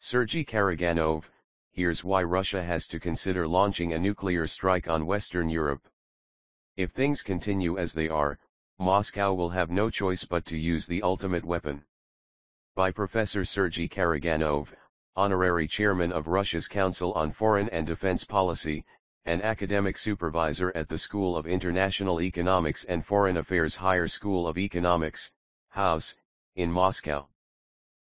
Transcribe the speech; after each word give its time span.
Sergei 0.00 0.44
Karaganov, 0.44 1.28
here's 1.72 2.04
why 2.04 2.22
Russia 2.22 2.62
has 2.62 2.86
to 2.86 3.00
consider 3.00 3.48
launching 3.48 3.92
a 3.92 3.98
nuclear 3.98 4.46
strike 4.46 4.88
on 4.88 5.06
Western 5.06 5.50
Europe. 5.50 5.88
If 6.76 6.92
things 6.92 7.20
continue 7.20 7.78
as 7.78 7.92
they 7.92 8.08
are, 8.08 8.38
Moscow 8.78 9.34
will 9.34 9.50
have 9.50 9.72
no 9.72 9.90
choice 9.90 10.22
but 10.22 10.44
to 10.46 10.56
use 10.56 10.86
the 10.86 11.02
ultimate 11.02 11.44
weapon. 11.44 11.84
By 12.76 12.92
Professor 12.92 13.44
Sergei 13.44 13.88
Karaganov, 13.88 14.72
honorary 15.16 15.66
chairman 15.66 16.12
of 16.12 16.28
Russia's 16.28 16.68
Council 16.68 17.12
on 17.14 17.32
Foreign 17.32 17.68
and 17.70 17.84
Defense 17.84 18.22
Policy, 18.22 18.84
and 19.24 19.42
academic 19.42 19.98
supervisor 19.98 20.70
at 20.76 20.88
the 20.88 20.96
School 20.96 21.36
of 21.36 21.48
International 21.48 22.20
Economics 22.20 22.84
and 22.84 23.04
Foreign 23.04 23.36
Affairs 23.36 23.74
Higher 23.74 24.06
School 24.06 24.46
of 24.46 24.58
Economics, 24.58 25.32
House, 25.70 26.14
in 26.54 26.70
Moscow. 26.70 27.28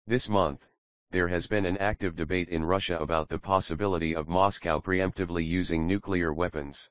This 0.06 0.26
month, 0.26 0.66
there 1.12 1.28
has 1.28 1.46
been 1.46 1.66
an 1.66 1.76
active 1.76 2.16
debate 2.16 2.48
in 2.48 2.64
Russia 2.64 2.96
about 2.96 3.28
the 3.28 3.38
possibility 3.38 4.16
of 4.16 4.28
Moscow 4.28 4.80
preemptively 4.80 5.46
using 5.46 5.86
nuclear 5.86 6.32
weapons. 6.32 6.88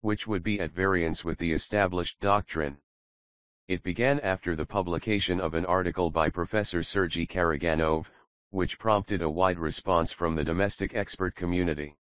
Which 0.00 0.26
would 0.26 0.42
be 0.42 0.58
at 0.58 0.72
variance 0.72 1.24
with 1.24 1.38
the 1.38 1.52
established 1.52 2.18
doctrine. 2.18 2.78
It 3.68 3.84
began 3.84 4.18
after 4.20 4.56
the 4.56 4.66
publication 4.66 5.40
of 5.40 5.54
an 5.54 5.64
article 5.66 6.10
by 6.10 6.30
Professor 6.30 6.82
Sergei 6.82 7.26
Karaganov, 7.26 8.10
which 8.50 8.76
prompted 8.76 9.22
a 9.22 9.30
wide 9.30 9.60
response 9.60 10.10
from 10.10 10.34
the 10.34 10.42
domestic 10.42 10.96
expert 10.96 11.36
community. 11.36 11.96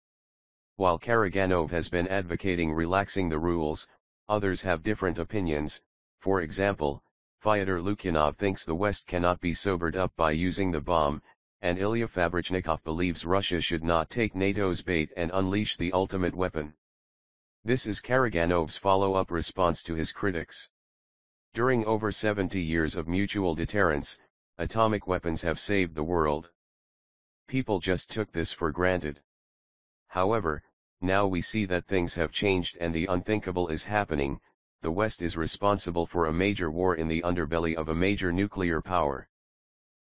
While 0.75 0.99
Karaganov 0.99 1.71
has 1.71 1.89
been 1.89 2.07
advocating 2.09 2.71
relaxing 2.71 3.29
the 3.29 3.39
rules, 3.39 3.87
others 4.29 4.61
have 4.61 4.83
different 4.83 5.17
opinions, 5.17 5.81
for 6.19 6.41
example, 6.41 7.03
Fyodor 7.43 7.81
Lukyanov 7.81 8.37
thinks 8.37 8.63
the 8.63 8.73
West 8.73 9.05
cannot 9.05 9.41
be 9.41 9.53
sobered 9.53 9.97
up 9.97 10.15
by 10.15 10.31
using 10.31 10.71
the 10.71 10.79
bomb, 10.79 11.21
and 11.63 11.79
Ilya 11.79 12.09
Fabrichnikov 12.09 12.83
believes 12.83 13.23
Russia 13.23 13.61
should 13.61 13.85
not 13.85 14.09
take 14.09 14.35
NATO's 14.35 14.81
bait 14.81 15.09
and 15.15 15.31
unleash 15.33 15.77
the 15.77 15.93
ultimate 15.93 16.35
weapon. 16.35 16.73
This 17.63 17.87
is 17.87 18.01
Karaganov's 18.01 18.75
follow-up 18.75 19.31
response 19.31 19.81
to 19.83 19.95
his 19.95 20.11
critics. 20.11 20.67
During 21.53 21.85
over 21.85 22.11
70 22.11 22.59
years 22.59 22.97
of 22.97 23.07
mutual 23.07 23.55
deterrence, 23.55 24.19
atomic 24.57 25.07
weapons 25.07 25.41
have 25.43 25.57
saved 25.57 25.95
the 25.95 26.03
world. 26.03 26.51
People 27.47 27.79
just 27.79 28.11
took 28.11 28.33
this 28.33 28.51
for 28.51 28.69
granted. 28.73 29.21
However, 30.07 30.63
now 30.99 31.25
we 31.25 31.41
see 31.41 31.63
that 31.63 31.87
things 31.87 32.13
have 32.15 32.33
changed 32.33 32.75
and 32.81 32.93
the 32.93 33.05
unthinkable 33.05 33.69
is 33.69 33.85
happening, 33.85 34.41
the 34.81 34.91
West 34.91 35.21
is 35.21 35.37
responsible 35.37 36.07
for 36.07 36.25
a 36.25 36.33
major 36.33 36.69
war 36.69 36.95
in 36.95 37.07
the 37.07 37.21
underbelly 37.21 37.73
of 37.73 37.87
a 37.87 37.95
major 37.95 38.33
nuclear 38.33 38.81
power. 38.81 39.29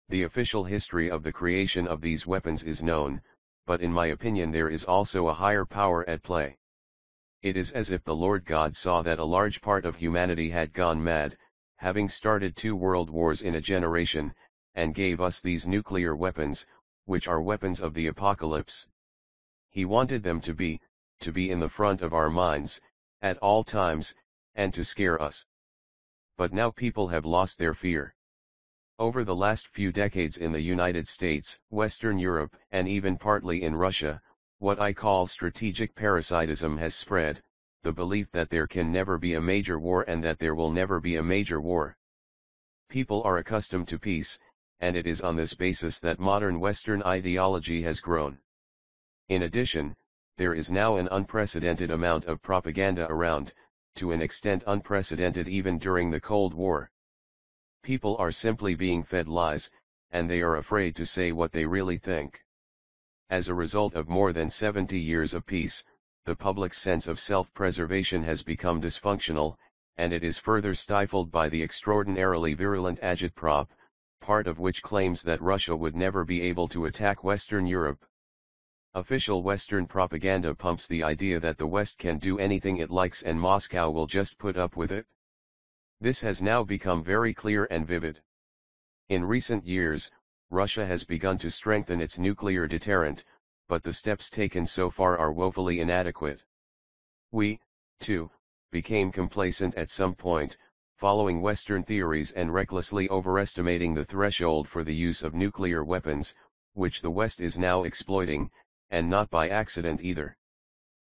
The 0.10 0.24
official 0.24 0.64
history 0.64 1.08
of 1.12 1.22
the 1.22 1.32
creation 1.32 1.88
of 1.88 2.02
these 2.02 2.26
weapons 2.26 2.64
is 2.64 2.82
known, 2.82 3.22
but 3.68 3.80
in 3.80 3.94
my 3.94 4.08
opinion 4.08 4.50
there 4.50 4.68
is 4.68 4.84
also 4.84 5.28
a 5.28 5.36
higher 5.36 5.66
power 5.66 6.04
at 6.10 6.24
play. 6.24 6.58
It 7.44 7.56
is 7.56 7.72
as 7.72 7.92
if 7.92 8.04
the 8.04 8.16
Lord 8.16 8.44
God 8.44 8.76
saw 8.76 9.04
that 9.04 9.20
a 9.20 9.24
large 9.24 9.62
part 9.62 9.86
of 9.86 9.98
humanity 9.98 10.50
had 10.50 10.74
gone 10.74 11.04
mad, 11.04 11.38
having 11.76 12.10
started 12.10 12.56
two 12.56 12.76
world 12.76 13.12
wars 13.12 13.44
in 13.44 13.54
a 13.54 13.62
generation, 13.62 14.34
and 14.74 14.96
gave 14.96 15.22
us 15.22 15.42
these 15.42 15.68
nuclear 15.68 16.16
weapons, 16.16 16.66
which 17.06 17.28
are 17.28 17.40
weapons 17.40 17.80
of 17.80 17.94
the 17.94 18.08
apocalypse. 18.08 18.88
He 19.70 19.86
wanted 19.86 20.24
them 20.24 20.42
to 20.42 20.56
be, 20.56 20.82
to 21.20 21.32
be 21.32 21.52
in 21.52 21.60
the 21.60 21.70
front 21.70 22.02
of 22.02 22.16
our 22.16 22.32
minds, 22.32 22.82
at 23.22 23.38
all 23.38 23.64
times, 23.64 24.16
and 24.56 24.74
to 24.74 24.84
scare 24.84 25.22
us. 25.22 25.46
But 26.36 26.52
now 26.52 26.72
people 26.72 27.10
have 27.10 27.28
lost 27.28 27.60
their 27.60 27.76
fear. 27.76 28.16
Over 29.00 29.24
the 29.24 29.34
last 29.34 29.70
few 29.70 29.94
decades 29.94 30.36
in 30.36 30.52
the 30.52 30.60
United 30.60 31.08
States, 31.08 31.58
Western 31.70 32.20
Europe, 32.20 32.58
and 32.70 32.86
even 32.86 33.18
partly 33.18 33.64
in 33.64 33.74
Russia, 33.74 34.22
what 34.58 34.78
I 34.78 34.92
call 34.92 35.26
strategic 35.26 35.96
parasitism 35.96 36.78
has 36.80 36.96
spread, 36.96 37.42
the 37.82 37.94
belief 37.94 38.30
that 38.32 38.50
there 38.50 38.68
can 38.68 38.92
never 38.92 39.18
be 39.18 39.36
a 39.36 39.40
major 39.42 39.80
war 39.80 40.04
and 40.10 40.22
that 40.26 40.38
there 40.38 40.54
will 40.54 40.70
never 40.70 41.00
be 41.00 41.16
a 41.16 41.24
major 41.24 41.62
war. 41.62 41.96
People 42.90 43.24
are 43.24 43.38
accustomed 43.38 43.88
to 43.88 43.98
peace, 43.98 44.38
and 44.82 44.98
it 44.98 45.08
is 45.08 45.22
on 45.22 45.38
this 45.38 45.54
basis 45.54 46.02
that 46.02 46.20
modern 46.20 46.60
Western 46.60 47.02
ideology 47.04 47.82
has 47.84 48.02
grown. 48.02 48.38
In 49.30 49.44
addition, 49.44 49.96
there 50.36 50.54
is 50.54 50.70
now 50.70 50.98
an 50.98 51.08
unprecedented 51.10 51.90
amount 51.90 52.26
of 52.26 52.42
propaganda 52.42 53.08
around, 53.10 53.54
to 53.96 54.12
an 54.12 54.22
extent 54.22 54.62
unprecedented 54.68 55.48
even 55.48 55.78
during 55.78 56.12
the 56.12 56.20
Cold 56.20 56.54
War. 56.54 56.92
People 57.82 58.18
are 58.18 58.32
simply 58.32 58.76
being 58.76 59.04
fed 59.04 59.28
lies, 59.28 59.72
and 60.12 60.30
they 60.30 60.42
are 60.42 60.58
afraid 60.58 60.96
to 60.96 61.06
say 61.06 61.32
what 61.32 61.52
they 61.52 61.66
really 61.66 61.98
think. 61.98 62.44
As 63.30 63.48
a 63.48 63.56
result 63.56 63.96
of 63.96 64.08
more 64.08 64.32
than 64.32 64.50
70 64.50 65.00
years 65.00 65.34
of 65.34 65.46
peace, 65.46 65.84
the 66.26 66.36
public's 66.36 66.78
sense 66.78 67.08
of 67.08 67.20
self-preservation 67.20 68.24
has 68.24 68.44
become 68.44 68.80
dysfunctional, 68.80 69.58
and 69.98 70.14
it 70.14 70.24
is 70.24 70.38
further 70.38 70.76
stifled 70.76 71.32
by 71.32 71.50
the 71.50 71.64
extraordinarily 71.64 72.54
virulent 72.54 73.00
agitprop, 73.02 73.70
part 74.20 74.46
of 74.46 74.60
which 74.60 74.84
claims 74.84 75.24
that 75.24 75.42
Russia 75.42 75.76
would 75.76 75.96
never 75.96 76.24
be 76.24 76.42
able 76.42 76.68
to 76.68 76.86
attack 76.86 77.24
Western 77.24 77.66
Europe. 77.66 78.06
Official 78.94 79.42
Western 79.42 79.88
propaganda 79.88 80.54
pumps 80.54 80.86
the 80.86 81.04
idea 81.04 81.40
that 81.40 81.58
the 81.58 81.68
West 81.68 81.98
can 81.98 82.18
do 82.18 82.38
anything 82.38 82.78
it 82.78 82.92
likes 82.92 83.24
and 83.24 83.40
Moscow 83.40 83.90
will 83.90 84.08
just 84.08 84.38
put 84.38 84.58
up 84.58 84.76
with 84.76 84.92
it. 84.92 85.08
This 86.02 86.22
has 86.22 86.42
now 86.42 86.64
become 86.64 87.04
very 87.04 87.34
clear 87.34 87.68
and 87.70 87.86
vivid. 87.86 88.22
In 89.10 89.26
recent 89.26 89.66
years, 89.66 90.10
Russia 90.50 90.86
has 90.86 91.04
begun 91.04 91.38
to 91.40 91.52
strengthen 91.52 92.00
its 92.00 92.18
nuclear 92.18 92.68
deterrent, 92.68 93.26
but 93.68 93.84
the 93.84 93.92
steps 93.92 94.30
taken 94.30 94.66
so 94.66 94.90
far 94.90 95.18
are 95.18 95.34
woefully 95.34 95.82
inadequate. 95.82 96.46
We, 97.32 97.60
too, 98.00 98.32
became 98.72 99.12
complacent 99.12 99.76
at 99.76 99.90
some 99.90 100.16
point, 100.16 100.56
following 100.96 101.42
Western 101.42 101.84
theories 101.84 102.32
and 102.32 102.54
recklessly 102.54 103.10
overestimating 103.10 103.94
the 103.94 104.06
threshold 104.06 104.70
for 104.70 104.86
the 104.86 104.96
use 104.96 105.22
of 105.22 105.34
nuclear 105.34 105.84
weapons, 105.84 106.34
which 106.76 107.02
the 107.02 107.12
West 107.12 107.42
is 107.42 107.58
now 107.58 107.84
exploiting, 107.84 108.52
and 108.90 109.10
not 109.10 109.30
by 109.30 109.50
accident 109.50 110.00
either. 110.00 110.38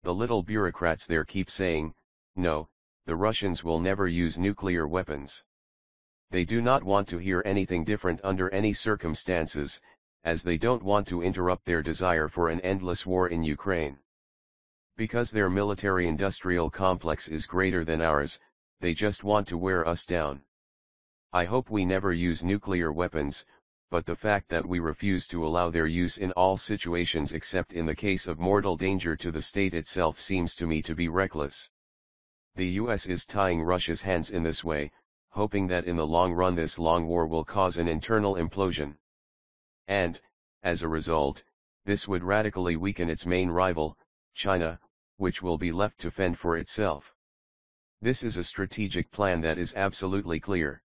The 0.04 0.14
little 0.14 0.42
bureaucrats 0.42 1.04
there 1.04 1.26
keep 1.26 1.50
saying, 1.50 1.94
no, 2.34 2.70
the 3.06 3.16
Russians 3.16 3.64
will 3.64 3.80
never 3.80 4.06
use 4.06 4.38
nuclear 4.38 4.86
weapons. 4.86 5.44
They 6.30 6.44
do 6.44 6.62
not 6.62 6.84
want 6.84 7.08
to 7.08 7.18
hear 7.18 7.42
anything 7.44 7.82
different 7.82 8.20
under 8.22 8.48
any 8.50 8.72
circumstances, 8.72 9.80
as 10.22 10.42
they 10.42 10.58
don't 10.58 10.82
want 10.82 11.08
to 11.08 11.22
interrupt 11.22 11.64
their 11.64 11.82
desire 11.82 12.28
for 12.28 12.50
an 12.50 12.60
endless 12.60 13.04
war 13.06 13.28
in 13.28 13.42
Ukraine. 13.42 13.98
Because 14.96 15.30
their 15.30 15.48
military-industrial 15.48 16.70
complex 16.70 17.26
is 17.26 17.46
greater 17.46 17.84
than 17.84 18.00
ours, 18.00 18.38
they 18.80 18.94
just 18.94 19.24
want 19.24 19.48
to 19.48 19.58
wear 19.58 19.86
us 19.88 20.04
down. 20.04 20.42
I 21.32 21.46
hope 21.46 21.70
we 21.70 21.84
never 21.84 22.12
use 22.12 22.44
nuclear 22.44 22.92
weapons, 22.92 23.46
but 23.90 24.06
the 24.06 24.14
fact 24.14 24.48
that 24.50 24.66
we 24.66 24.78
refuse 24.78 25.26
to 25.28 25.46
allow 25.46 25.70
their 25.70 25.86
use 25.86 26.18
in 26.18 26.32
all 26.32 26.56
situations 26.56 27.32
except 27.32 27.72
in 27.72 27.86
the 27.86 27.94
case 27.94 28.26
of 28.26 28.38
mortal 28.38 28.76
danger 28.76 29.16
to 29.16 29.32
the 29.32 29.42
state 29.42 29.74
itself 29.74 30.20
seems 30.20 30.54
to 30.54 30.66
me 30.66 30.82
to 30.82 30.94
be 30.94 31.08
reckless. 31.08 31.70
The 32.56 32.66
US 32.82 33.06
is 33.06 33.24
tying 33.24 33.62
Russia's 33.62 34.02
hands 34.02 34.30
in 34.30 34.42
this 34.42 34.64
way, 34.64 34.90
hoping 35.30 35.68
that 35.68 35.84
in 35.84 35.96
the 35.96 36.06
long 36.06 36.32
run 36.32 36.56
this 36.56 36.78
long 36.78 37.06
war 37.06 37.26
will 37.26 37.44
cause 37.44 37.78
an 37.78 37.88
internal 37.88 38.34
implosion. 38.34 38.96
And, 39.86 40.20
as 40.62 40.82
a 40.82 40.88
result, 40.88 41.42
this 41.84 42.06
would 42.06 42.22
radically 42.22 42.76
weaken 42.76 43.08
its 43.08 43.24
main 43.24 43.50
rival, 43.50 43.96
China, 44.34 44.80
which 45.16 45.42
will 45.42 45.58
be 45.58 45.72
left 45.72 45.98
to 46.00 46.10
fend 46.10 46.38
for 46.38 46.56
itself. 46.56 47.14
This 48.02 48.22
is 48.22 48.36
a 48.36 48.44
strategic 48.44 49.10
plan 49.10 49.40
that 49.42 49.58
is 49.58 49.74
absolutely 49.74 50.40
clear. 50.40 50.82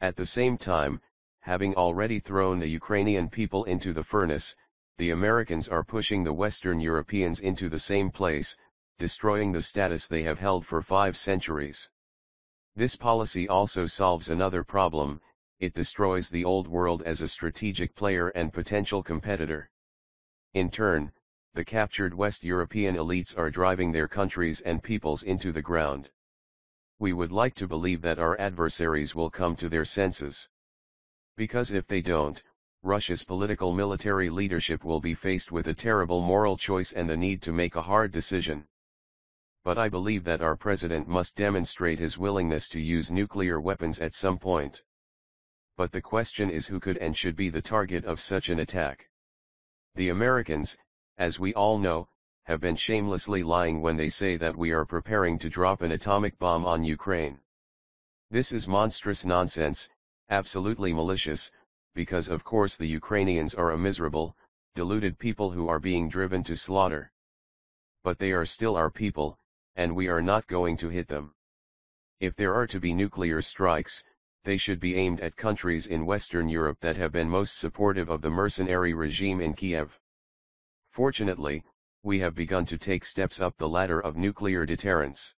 At 0.00 0.16
the 0.16 0.26
same 0.26 0.58
time, 0.58 1.00
having 1.40 1.74
already 1.74 2.20
thrown 2.20 2.58
the 2.58 2.68
Ukrainian 2.68 3.28
people 3.28 3.64
into 3.64 3.92
the 3.92 4.04
furnace, 4.04 4.54
the 4.98 5.10
Americans 5.10 5.68
are 5.68 5.84
pushing 5.84 6.24
the 6.24 6.32
Western 6.32 6.80
Europeans 6.80 7.40
into 7.40 7.68
the 7.68 7.78
same 7.78 8.10
place, 8.10 8.56
destroying 8.98 9.50
the 9.50 9.60
status 9.60 10.06
they 10.06 10.22
have 10.22 10.38
held 10.38 10.64
for 10.64 10.80
five 10.80 11.16
centuries. 11.16 11.90
This 12.76 12.94
policy 12.94 13.48
also 13.48 13.86
solves 13.86 14.30
another 14.30 14.62
problem, 14.62 15.20
it 15.58 15.74
destroys 15.74 16.30
the 16.30 16.44
old 16.44 16.68
world 16.68 17.02
as 17.02 17.20
a 17.20 17.26
strategic 17.28 17.94
player 17.96 18.28
and 18.28 18.52
potential 18.52 19.02
competitor. 19.02 19.68
In 20.54 20.70
turn, 20.70 21.12
the 21.54 21.64
captured 21.64 22.14
West 22.14 22.44
European 22.44 22.94
elites 22.94 23.36
are 23.36 23.50
driving 23.50 23.90
their 23.90 24.06
countries 24.06 24.60
and 24.60 24.80
peoples 24.80 25.24
into 25.24 25.50
the 25.50 25.62
ground. 25.62 26.10
We 27.00 27.12
would 27.12 27.32
like 27.32 27.56
to 27.56 27.66
believe 27.66 28.00
that 28.02 28.20
our 28.20 28.38
adversaries 28.40 29.12
will 29.12 29.28
come 29.28 29.56
to 29.56 29.68
their 29.68 29.84
senses. 29.84 30.48
Because 31.36 31.72
if 31.72 31.88
they 31.88 32.00
don't, 32.00 32.40
Russia's 32.84 33.24
political 33.24 33.74
military 33.74 34.30
leadership 34.30 34.84
will 34.84 35.00
be 35.00 35.14
faced 35.14 35.50
with 35.50 35.66
a 35.66 35.74
terrible 35.74 36.22
moral 36.22 36.56
choice 36.56 36.92
and 36.92 37.10
the 37.10 37.16
need 37.16 37.42
to 37.42 37.52
make 37.52 37.74
a 37.74 37.82
hard 37.82 38.12
decision 38.12 38.68
but 39.64 39.78
I 39.78 39.88
believe 39.88 40.24
that 40.24 40.42
our 40.42 40.56
president 40.56 41.08
must 41.08 41.36
demonstrate 41.36 41.98
his 41.98 42.18
willingness 42.18 42.68
to 42.68 42.80
use 42.80 43.10
nuclear 43.10 43.58
weapons 43.58 43.98
at 43.98 44.12
some 44.12 44.38
point. 44.38 44.82
But 45.78 45.90
the 45.90 46.02
question 46.02 46.50
is 46.50 46.66
who 46.66 46.78
could 46.78 46.98
and 46.98 47.16
should 47.16 47.34
be 47.34 47.48
the 47.48 47.62
target 47.62 48.04
of 48.04 48.20
such 48.20 48.50
an 48.50 48.58
attack. 48.58 49.08
The 49.94 50.10
Americans, 50.10 50.76
as 51.16 51.40
we 51.40 51.54
all 51.54 51.78
know, 51.78 52.08
have 52.42 52.60
been 52.60 52.76
shamelessly 52.76 53.42
lying 53.42 53.80
when 53.80 53.96
they 53.96 54.10
say 54.10 54.36
that 54.36 54.54
we 54.54 54.70
are 54.70 54.84
preparing 54.84 55.38
to 55.38 55.48
drop 55.48 55.80
an 55.80 55.92
atomic 55.92 56.38
bomb 56.38 56.66
on 56.66 56.84
Ukraine. 56.84 57.40
This 58.30 58.52
is 58.52 58.68
monstrous 58.68 59.24
nonsense, 59.24 59.88
absolutely 60.28 60.92
malicious, 60.92 61.50
because 61.94 62.28
of 62.28 62.44
course 62.44 62.76
the 62.76 62.86
Ukrainians 62.86 63.54
are 63.54 63.70
a 63.70 63.78
miserable, 63.78 64.36
deluded 64.74 65.18
people 65.18 65.52
who 65.52 65.68
are 65.68 65.80
being 65.80 66.10
driven 66.10 66.44
to 66.44 66.54
slaughter. 66.54 67.10
But 68.02 68.18
they 68.18 68.32
are 68.32 68.44
still 68.44 68.76
our 68.76 68.90
people, 68.90 69.38
and 69.76 69.94
we 69.94 70.08
are 70.08 70.22
not 70.22 70.46
going 70.46 70.76
to 70.76 70.88
hit 70.88 71.08
them. 71.08 71.34
If 72.20 72.36
there 72.36 72.54
are 72.54 72.66
to 72.66 72.80
be 72.80 72.94
nuclear 72.94 73.42
strikes, 73.42 74.04
they 74.44 74.56
should 74.56 74.78
be 74.78 74.94
aimed 74.94 75.20
at 75.20 75.36
countries 75.36 75.86
in 75.86 76.06
Western 76.06 76.48
Europe 76.48 76.78
that 76.80 76.96
have 76.96 77.12
been 77.12 77.28
most 77.28 77.58
supportive 77.58 78.08
of 78.08 78.22
the 78.22 78.30
mercenary 78.30 78.94
regime 78.94 79.40
in 79.40 79.54
Kiev. 79.54 79.98
Fortunately, 80.90 81.64
we 82.02 82.18
have 82.18 82.34
begun 82.34 82.66
to 82.66 82.78
take 82.78 83.04
steps 83.04 83.40
up 83.40 83.56
the 83.56 83.68
ladder 83.68 83.98
of 83.98 84.16
nuclear 84.16 84.66
deterrence. 84.66 85.34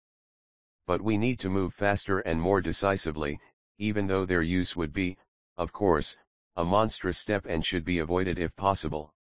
But 0.87 1.03
we 1.03 1.17
need 1.19 1.39
to 1.41 1.51
move 1.51 1.75
faster 1.75 2.21
and 2.21 2.41
more 2.41 2.61
decisively, 2.61 3.39
even 3.79 4.07
though 4.07 4.25
their 4.25 4.43
use 4.43 4.75
would 4.75 4.93
be, 4.93 5.17
of 5.57 5.73
course, 5.73 6.17
a 6.57 6.65
monstrous 6.65 7.19
step 7.19 7.45
and 7.47 7.65
should 7.65 7.85
be 7.85 7.99
avoided 7.99 8.39
if 8.39 8.57
possible. 8.57 9.13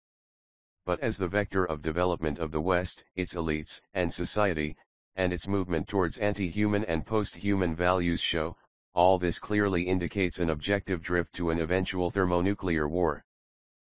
But 0.86 1.00
as 1.00 1.18
the 1.18 1.28
vector 1.28 1.64
of 1.64 1.82
development 1.82 2.38
of 2.38 2.52
the 2.52 2.60
West, 2.60 3.04
its 3.14 3.34
elites 3.34 3.82
and 3.92 4.12
society, 4.12 4.76
and 5.16 5.32
its 5.32 5.48
movement 5.48 5.88
towards 5.88 6.18
anti-human 6.18 6.84
and 6.84 7.06
post-human 7.06 7.74
values 7.74 8.20
show, 8.20 8.56
all 8.94 9.18
this 9.18 9.38
clearly 9.38 9.82
indicates 9.82 10.38
an 10.38 10.50
objective 10.50 11.02
drift 11.02 11.32
to 11.34 11.50
an 11.50 11.60
eventual 11.60 12.10
thermonuclear 12.10 12.88
war. 12.88 13.24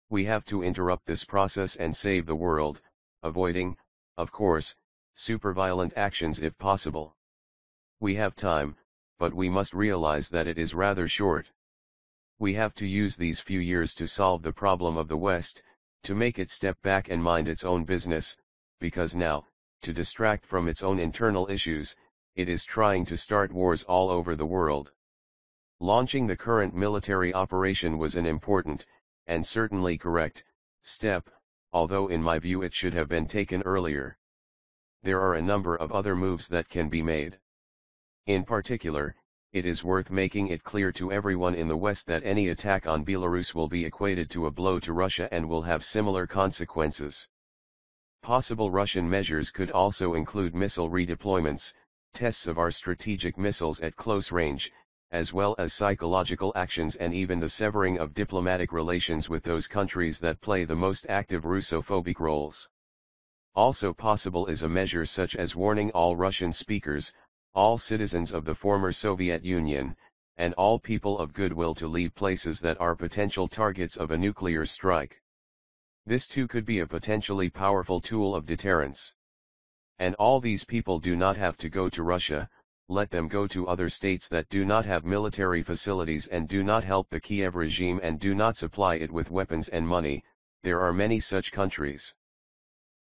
We 0.09 0.25
have 0.25 0.45
to 0.45 0.63
interrupt 0.63 1.05
this 1.05 1.25
process 1.25 1.75
and 1.75 1.95
save 1.95 2.25
the 2.25 2.35
world, 2.35 2.81
avoiding, 3.23 3.77
of 4.17 4.31
course, 4.31 4.75
superviolent 5.15 5.93
actions 5.95 6.39
if 6.39 6.57
possible. 6.57 7.15
We 7.99 8.15
have 8.15 8.35
time, 8.35 8.75
but 9.17 9.33
we 9.33 9.49
must 9.49 9.73
realize 9.73 10.29
that 10.29 10.47
it 10.47 10.57
is 10.57 10.73
rather 10.73 11.07
short. 11.07 11.49
We 12.37 12.53
have 12.53 12.73
to 12.75 12.85
use 12.85 13.15
these 13.15 13.39
few 13.39 13.59
years 13.59 13.93
to 13.95 14.07
solve 14.07 14.43
the 14.43 14.53
problem 14.53 14.97
of 14.97 15.07
the 15.07 15.17
West, 15.17 15.63
to 16.03 16.13
make 16.13 16.37
it 16.37 16.49
step 16.49 16.81
back 16.81 17.09
and 17.09 17.23
mind 17.23 17.47
its 17.47 17.63
own 17.63 17.85
business, 17.85 18.37
because 18.79 19.15
now, 19.15 19.47
to 19.85 19.93
distract 19.93 20.47
from 20.47 20.67
its 20.67 20.81
own 20.81 20.97
internal 20.97 21.47
issues, 21.47 21.95
it 22.35 22.49
is 22.49 22.65
trying 22.65 23.05
to 23.05 23.15
start 23.15 23.53
wars 23.53 23.83
all 23.83 24.09
over 24.09 24.35
the 24.35 24.45
world. 24.45 24.91
Launching 25.79 26.25
the 26.25 26.35
current 26.35 26.73
military 26.73 27.31
operation 27.35 27.99
was 27.99 28.15
an 28.15 28.25
important, 28.25 28.83
and 29.27 29.45
certainly 29.45 29.95
correct, 29.95 30.43
step, 30.81 31.29
although 31.71 32.07
in 32.07 32.23
my 32.23 32.39
view 32.39 32.63
it 32.63 32.73
should 32.73 32.95
have 32.95 33.07
been 33.07 33.27
taken 33.27 33.61
earlier. 33.61 34.17
There 35.03 35.21
are 35.21 35.35
a 35.35 35.41
number 35.41 35.75
of 35.75 35.91
other 35.91 36.15
moves 36.15 36.47
that 36.47 36.67
can 36.67 36.89
be 36.89 37.03
made. 37.03 37.37
In 38.25 38.43
particular, 38.43 39.15
it 39.51 39.67
is 39.67 39.83
worth 39.83 40.09
making 40.09 40.47
it 40.47 40.63
clear 40.63 40.91
to 40.93 41.11
everyone 41.11 41.53
in 41.53 41.67
the 41.67 41.77
West 41.77 42.07
that 42.07 42.25
any 42.25 42.47
attack 42.47 42.87
on 42.87 43.05
Belarus 43.05 43.53
will 43.53 43.69
be 43.69 43.85
equated 43.85 44.31
to 44.31 44.47
a 44.47 44.51
blow 44.51 44.79
to 44.79 44.93
Russia 44.93 45.29
and 45.31 45.47
will 45.47 45.61
have 45.61 45.85
similar 45.85 46.25
consequences. 46.25 47.27
Possible 48.21 48.71
Russian 48.71 49.07
measures 49.07 49.51
could 49.51 49.69
also 49.69 50.15
include 50.15 50.55
missile 50.55 50.89
redeployments, 50.89 51.73
tests 52.13 52.47
of 52.47 52.57
our 52.57 52.71
strategic 52.71 53.37
missiles 53.37 53.81
at 53.81 53.95
close 53.95 54.31
range, 54.31 54.71
as 55.11 55.31
well 55.31 55.53
as 55.59 55.73
psychological 55.73 56.51
actions 56.55 56.95
and 56.95 57.13
even 57.13 57.39
the 57.39 57.47
severing 57.47 57.99
of 57.99 58.15
diplomatic 58.15 58.71
relations 58.71 59.29
with 59.29 59.43
those 59.43 59.67
countries 59.67 60.19
that 60.19 60.41
play 60.41 60.65
the 60.65 60.75
most 60.75 61.05
active 61.07 61.43
Russophobic 61.43 62.19
roles. 62.19 62.67
Also 63.53 63.93
possible 63.93 64.47
is 64.47 64.63
a 64.63 64.69
measure 64.69 65.05
such 65.05 65.35
as 65.35 65.55
warning 65.55 65.91
all 65.91 66.15
Russian 66.15 66.51
speakers, 66.51 67.13
all 67.53 67.77
citizens 67.77 68.33
of 68.33 68.43
the 68.43 68.55
former 68.55 68.91
Soviet 68.91 69.45
Union, 69.45 69.95
and 70.37 70.53
all 70.55 70.79
people 70.79 71.19
of 71.19 71.31
goodwill 71.31 71.75
to 71.75 71.87
leave 71.87 72.15
places 72.15 72.59
that 72.61 72.81
are 72.81 72.95
potential 72.95 73.47
targets 73.47 73.97
of 73.97 74.09
a 74.09 74.17
nuclear 74.17 74.65
strike. 74.65 75.21
This 76.07 76.27
too 76.27 76.47
could 76.47 76.65
be 76.65 76.79
a 76.79 76.87
potentially 76.87 77.49
powerful 77.49 77.99
tool 77.99 78.35
of 78.35 78.45
deterrence. 78.45 79.15
And 79.97 80.13
all 80.15 80.39
these 80.39 80.63
people 80.63 80.99
do 80.99 81.15
not 81.15 81.37
have 81.37 81.57
to 81.57 81.69
go 81.69 81.89
to 81.89 82.03
Russia, 82.03 82.49
let 82.87 83.09
them 83.09 83.27
go 83.27 83.47
to 83.47 83.67
other 83.67 83.89
states 83.89 84.27
that 84.27 84.47
do 84.49 84.65
not 84.65 84.85
have 84.85 85.03
military 85.03 85.63
facilities 85.63 86.27
and 86.27 86.47
do 86.47 86.63
not 86.63 86.83
help 86.83 87.09
the 87.09 87.19
Kiev 87.19 87.55
regime 87.55 87.99
and 88.03 88.19
do 88.19 88.35
not 88.35 88.55
supply 88.55 88.95
it 88.95 89.11
with 89.11 89.31
weapons 89.31 89.67
and 89.69 89.87
money, 89.87 90.23
there 90.61 90.79
are 90.79 90.93
many 90.93 91.19
such 91.19 91.51
countries. 91.51 92.13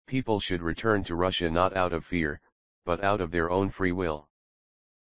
People 0.08 0.40
should 0.40 0.62
return 0.62 1.04
to 1.04 1.16
Russia 1.16 1.50
not 1.50 1.76
out 1.76 1.92
of 1.92 2.06
fear, 2.06 2.40
but 2.86 3.04
out 3.04 3.20
of 3.20 3.32
their 3.32 3.50
own 3.50 3.70
free 3.70 3.92
will. 3.92 4.30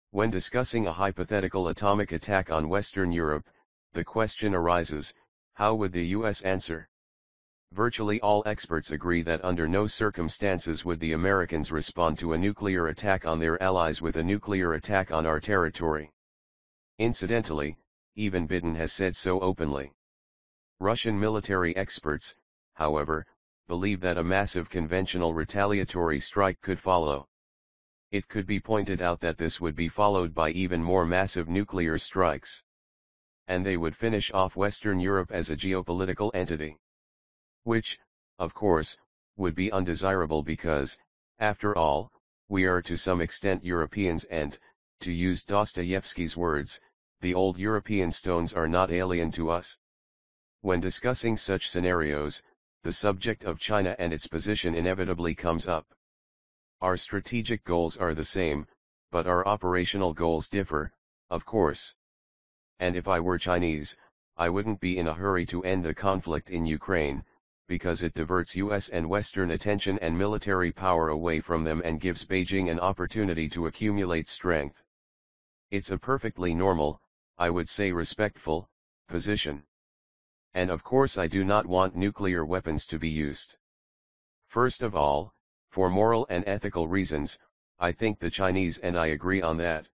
When 0.10 0.32
discussing 0.32 0.88
a 0.88 0.94
hypothetical 0.94 1.68
atomic 1.68 2.12
attack 2.12 2.50
on 2.52 2.68
Western 2.68 3.12
Europe, 3.12 3.48
the 3.94 4.04
question 4.04 4.56
arises, 4.56 5.14
how 5.54 5.76
would 5.76 5.92
the 5.92 6.08
US 6.18 6.42
answer? 6.42 6.90
Virtually 7.74 8.20
all 8.20 8.44
experts 8.46 8.92
agree 8.92 9.22
that 9.22 9.46
under 9.46 9.66
no 9.66 9.88
circumstances 9.88 10.84
would 10.84 11.00
the 11.00 11.14
Americans 11.14 11.72
respond 11.72 12.20
to 12.20 12.34
a 12.34 12.38
nuclear 12.38 12.88
attack 12.88 13.26
on 13.26 13.40
their 13.40 13.62
allies 13.64 14.02
with 14.02 14.18
a 14.18 14.24
nuclear 14.24 14.74
attack 14.74 15.10
on 15.10 15.26
our 15.26 15.40
territory. 15.40 16.12
Incidentally, 17.00 17.78
even 18.16 18.46
Biden 18.46 18.76
has 18.76 18.92
said 18.92 19.16
so 19.16 19.40
openly. 19.40 19.94
Russian 20.82 21.18
military 21.18 21.74
experts, 21.78 22.36
however, 22.74 23.26
believe 23.70 24.02
that 24.02 24.18
a 24.18 24.24
massive 24.24 24.70
conventional 24.70 25.34
retaliatory 25.34 26.20
strike 26.20 26.60
could 26.60 26.80
follow. 26.80 27.30
It 28.12 28.28
could 28.28 28.46
be 28.46 28.60
pointed 28.60 29.02
out 29.02 29.22
that 29.22 29.38
this 29.38 29.62
would 29.62 29.78
be 29.78 29.88
followed 29.88 30.34
by 30.34 30.50
even 30.50 30.84
more 30.84 31.06
massive 31.06 31.48
nuclear 31.48 31.98
strikes. 31.98 32.62
And 33.48 33.66
they 33.66 33.78
would 33.78 33.96
finish 33.96 34.30
off 34.34 34.58
Western 34.58 35.00
Europe 35.00 35.32
as 35.32 35.50
a 35.50 35.56
geopolitical 35.56 36.32
entity. 36.34 36.78
Which, 37.64 38.00
of 38.40 38.54
course, 38.54 38.98
would 39.38 39.54
be 39.54 39.72
undesirable 39.72 40.42
because, 40.42 40.98
after 41.38 41.78
all, 41.78 42.12
we 42.48 42.66
are 42.66 42.82
to 42.82 42.98
some 42.98 43.22
extent 43.22 43.64
Europeans 43.64 44.24
and, 44.26 44.58
to 45.02 45.12
use 45.12 45.44
Dostoevsky's 45.44 46.36
words, 46.36 46.82
the 47.20 47.34
old 47.34 47.60
European 47.60 48.12
stones 48.12 48.54
are 48.54 48.68
not 48.68 48.92
alien 48.92 49.32
to 49.34 49.52
us. 49.52 49.78
When 50.62 50.80
discussing 50.80 51.38
such 51.38 51.70
scenarios, 51.70 52.42
the 52.84 52.94
subject 52.94 53.44
of 53.44 53.60
China 53.60 53.96
and 54.00 54.12
its 54.12 54.26
position 54.26 54.74
inevitably 54.74 55.36
comes 55.36 55.68
up. 55.68 55.86
Our 56.82 56.98
strategic 56.98 57.64
goals 57.64 57.96
are 57.96 58.16
the 58.16 58.24
same, 58.24 58.68
but 59.12 59.28
our 59.28 59.48
operational 59.48 60.14
goals 60.14 60.50
differ, 60.50 60.92
of 61.30 61.46
course. 61.46 61.94
And 62.80 62.96
if 62.96 63.08
I 63.08 63.20
were 63.20 63.38
Chinese, 63.38 63.98
I 64.36 64.50
wouldn't 64.50 64.80
be 64.80 64.98
in 64.98 65.08
a 65.08 65.14
hurry 65.14 65.46
to 65.48 65.64
end 65.64 65.86
the 65.86 65.94
conflict 65.94 66.50
in 66.50 66.66
Ukraine, 66.66 67.24
because 67.72 68.04
it 68.04 68.14
diverts 68.14 68.54
US 68.58 68.90
and 68.90 69.08
Western 69.08 69.52
attention 69.52 69.98
and 70.00 70.18
military 70.18 70.74
power 70.74 71.08
away 71.08 71.40
from 71.40 71.64
them 71.64 71.82
and 71.86 72.02
gives 72.02 72.26
Beijing 72.26 72.70
an 72.70 72.82
opportunity 72.82 73.48
to 73.48 73.68
accumulate 73.68 74.28
strength. 74.28 74.84
It's 75.70 75.90
a 75.90 75.98
perfectly 75.98 76.54
normal, 76.54 77.00
I 77.38 77.50
would 77.50 77.70
say 77.70 77.94
respectful, 77.94 78.70
position. 79.08 79.64
And 80.54 80.70
of 80.70 80.84
course 80.84 81.18
I 81.18 81.28
do 81.28 81.46
not 81.46 81.66
want 81.66 81.96
nuclear 81.96 82.46
weapons 82.46 82.86
to 82.88 83.00
be 83.00 83.08
used. 83.08 83.56
First 84.50 84.84
of 84.84 84.94
all, 84.94 85.34
for 85.70 85.90
moral 85.90 86.28
and 86.30 86.44
ethical 86.46 86.90
reasons, 86.90 87.40
I 87.80 87.94
think 87.94 88.20
the 88.20 88.30
Chinese 88.30 88.80
and 88.80 88.98
I 88.98 89.08
agree 89.16 89.42
on 89.42 89.56
that. 89.60 89.88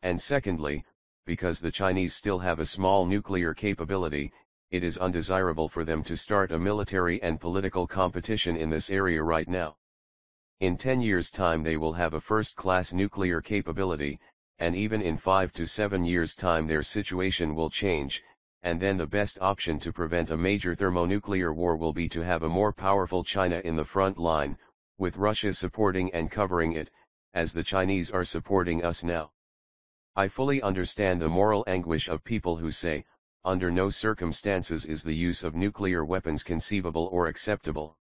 And 0.00 0.18
secondly, 0.18 0.82
because 1.26 1.60
the 1.60 1.70
Chinese 1.70 2.14
still 2.14 2.38
have 2.38 2.58
a 2.58 2.64
small 2.64 3.04
nuclear 3.04 3.52
capability, 3.52 4.32
it 4.70 4.82
is 4.82 4.98
undesirable 4.98 5.68
for 5.68 5.84
them 5.84 6.02
to 6.02 6.16
start 6.16 6.52
a 6.52 6.58
military 6.58 7.22
and 7.22 7.40
political 7.40 7.86
competition 7.86 8.56
in 8.56 8.68
this 8.68 8.90
area 8.90 9.22
right 9.22 9.48
now. 9.48 9.76
In 10.60 10.76
10 10.76 11.00
years' 11.00 11.30
time 11.30 11.62
they 11.62 11.76
will 11.76 11.92
have 11.92 12.14
a 12.14 12.20
first-class 12.20 12.92
nuclear 12.92 13.40
capability, 13.40 14.18
and 14.58 14.74
even 14.74 15.02
in 15.02 15.18
5 15.18 15.52
to 15.52 15.66
7 15.66 16.04
years' 16.04 16.34
time 16.34 16.66
their 16.66 16.82
situation 16.82 17.54
will 17.54 17.70
change, 17.70 18.22
and 18.62 18.80
then 18.80 18.96
the 18.96 19.06
best 19.06 19.38
option 19.40 19.78
to 19.78 19.92
prevent 19.92 20.30
a 20.30 20.36
major 20.36 20.74
thermonuclear 20.74 21.52
war 21.52 21.76
will 21.76 21.92
be 21.92 22.08
to 22.08 22.22
have 22.22 22.42
a 22.42 22.48
more 22.48 22.72
powerful 22.72 23.22
China 23.22 23.60
in 23.64 23.76
the 23.76 23.84
front 23.84 24.18
line, 24.18 24.58
with 24.98 25.16
Russia 25.16 25.52
supporting 25.52 26.12
and 26.12 26.30
covering 26.30 26.72
it, 26.72 26.90
as 27.34 27.52
the 27.52 27.62
Chinese 27.62 28.10
are 28.10 28.24
supporting 28.24 28.84
us 28.84 29.04
now. 29.04 29.30
I 30.16 30.28
fully 30.28 30.62
understand 30.62 31.20
the 31.20 31.28
moral 31.28 31.62
anguish 31.66 32.08
of 32.08 32.24
people 32.24 32.56
who 32.56 32.72
say, 32.72 33.04
under 33.46 33.70
no 33.70 33.88
circumstances 33.88 34.84
is 34.84 35.04
the 35.04 35.14
use 35.14 35.44
of 35.44 35.54
nuclear 35.54 36.04
weapons 36.04 36.42
conceivable 36.42 37.08
or 37.12 37.28
acceptable. 37.28 37.96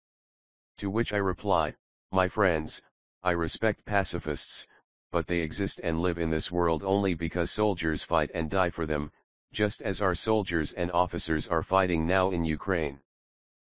To 0.77 0.89
which 0.89 1.11
I 1.11 1.17
reply, 1.17 1.75
my 2.11 2.29
friends, 2.29 2.81
I 3.21 3.31
respect 3.31 3.83
pacifists, 3.83 4.67
but 5.11 5.27
they 5.27 5.41
exist 5.41 5.81
and 5.83 5.99
live 5.99 6.17
in 6.17 6.29
this 6.29 6.49
world 6.49 6.81
only 6.81 7.13
because 7.13 7.51
soldiers 7.51 8.03
fight 8.03 8.31
and 8.33 8.49
die 8.49 8.69
for 8.69 8.85
them, 8.85 9.11
just 9.51 9.81
as 9.81 10.01
our 10.01 10.15
soldiers 10.15 10.71
and 10.71 10.89
officers 10.91 11.47
are 11.47 11.61
fighting 11.61 12.07
now 12.07 12.31
in 12.31 12.45
Ukraine. 12.45 13.01